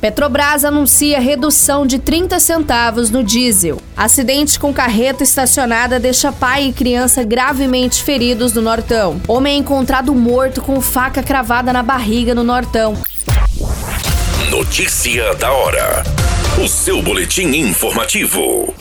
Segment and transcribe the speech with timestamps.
[0.00, 3.80] Petrobras anuncia redução de 30 centavos no diesel.
[3.96, 9.20] Acidente com carreta estacionada deixa pai e criança gravemente feridos no Nortão.
[9.26, 12.96] Homem é encontrado morto com faca cravada na barriga no Nortão.
[14.50, 16.04] Notícia da hora.
[16.62, 18.74] O seu boletim informativo.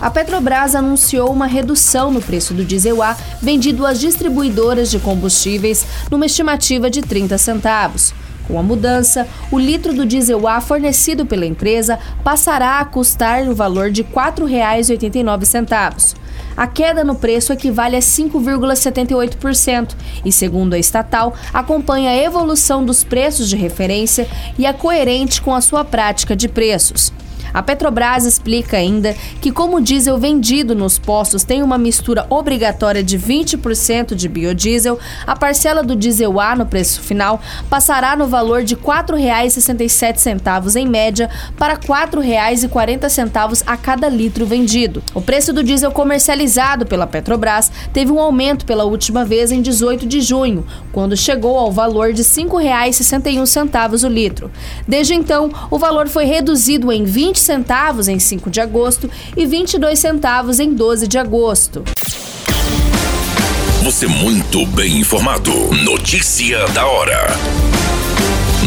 [0.00, 5.84] A Petrobras anunciou uma redução no preço do diesel A vendido às distribuidoras de combustíveis,
[6.10, 8.14] numa estimativa de 30 centavos.
[8.50, 13.54] Com a mudança, o litro do diesel A fornecido pela empresa passará a custar o
[13.54, 16.16] valor de R$ 4,89.
[16.56, 23.04] A queda no preço equivale a 5,78% e, segundo a estatal, acompanha a evolução dos
[23.04, 24.26] preços de referência
[24.58, 27.12] e é coerente com a sua prática de preços.
[27.52, 33.02] A Petrobras explica ainda que, como o diesel vendido nos postos tem uma mistura obrigatória
[33.02, 38.62] de 20% de biodiesel, a parcela do diesel A no preço final passará no valor
[38.62, 45.02] de R$ 4,67 em média para R$ 4,40 a cada litro vendido.
[45.14, 50.06] O preço do diesel comercializado pela Petrobras teve um aumento pela última vez em 18
[50.06, 54.50] de junho, quando chegou ao valor de R$ 5,61 o litro.
[54.86, 59.98] Desde então, o valor foi reduzido em 20 centavos em 5 de agosto e 22
[59.98, 61.82] centavos em 12 de agosto.
[63.82, 65.52] Você muito bem informado.
[65.84, 67.34] Notícia da hora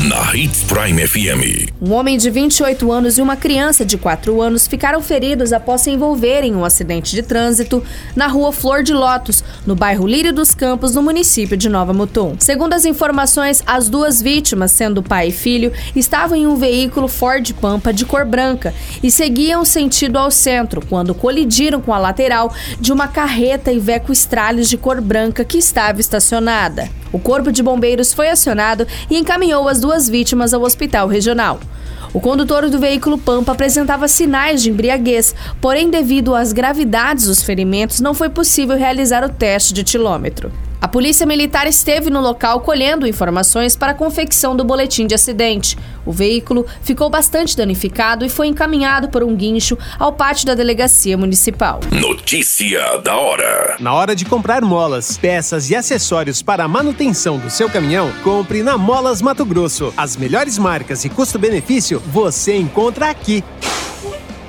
[0.03, 1.71] na Hits Prime FM.
[1.81, 5.91] Um homem de 28 anos e uma criança de 4 anos ficaram feridos após se
[5.91, 7.81] envolverem em um acidente de trânsito
[8.13, 12.35] na rua Flor de Lótus, no bairro Lírio dos Campos, no município de Nova Mutum.
[12.39, 17.53] Segundo as informações, as duas vítimas, sendo pai e filho, estavam em um veículo Ford
[17.53, 22.91] Pampa de cor branca e seguiam sentido ao centro quando colidiram com a lateral de
[22.91, 27.02] uma carreta Iveco Estralhos de cor branca que estava estacionada.
[27.13, 31.59] O corpo de bombeiros foi acionado e encaminhou as duas vítimas ao hospital regional.
[32.11, 37.99] O condutor do veículo Pampa apresentava sinais de embriaguez, porém, devido às gravidades dos ferimentos,
[37.99, 40.51] não foi possível realizar o teste de etilômetro.
[40.83, 45.77] A polícia militar esteve no local colhendo informações para a confecção do boletim de acidente.
[46.05, 51.17] O veículo ficou bastante danificado e foi encaminhado por um guincho ao pátio da delegacia
[51.17, 51.79] municipal.
[51.89, 53.77] Notícia da hora.
[53.79, 58.61] Na hora de comprar molas, peças e acessórios para a manutenção do seu caminhão, compre
[58.61, 59.93] na Molas Mato Grosso.
[59.95, 63.41] As melhores marcas e custo-benefício você encontra aqui.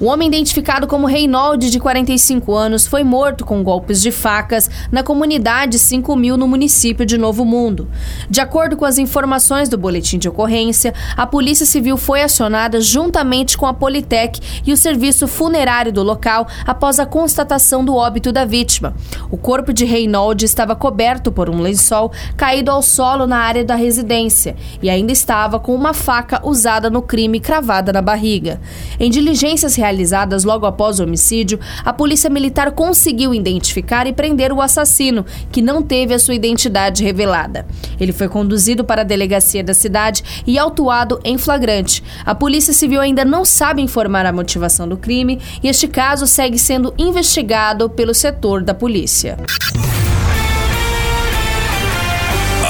[0.00, 5.02] Um homem identificado como Reinaldo, de 45 anos, foi morto com golpes de facas na
[5.02, 7.86] comunidade 5000 no município de Novo Mundo.
[8.30, 13.58] De acordo com as informações do boletim de ocorrência, a Polícia Civil foi acionada juntamente
[13.58, 18.46] com a Politec e o serviço funerário do local após a constatação do óbito da
[18.46, 18.94] vítima.
[19.30, 23.74] O corpo de Reinaldo estava coberto por um lençol caído ao solo na área da
[23.74, 28.58] residência e ainda estava com uma faca usada no crime cravada na barriga.
[28.98, 34.52] Em diligências realizadas, realizadas logo após o homicídio, a Polícia Militar conseguiu identificar e prender
[34.52, 37.66] o assassino, que não teve a sua identidade revelada.
[37.98, 42.02] Ele foi conduzido para a delegacia da cidade e autuado em flagrante.
[42.24, 46.58] A Polícia Civil ainda não sabe informar a motivação do crime e este caso segue
[46.58, 49.36] sendo investigado pelo setor da polícia.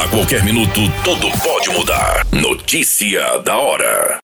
[0.02, 2.26] A qualquer minuto, tudo pode mudar.
[2.32, 4.19] Notícia da hora.